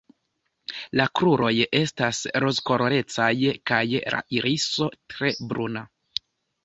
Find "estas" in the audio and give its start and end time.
1.81-2.21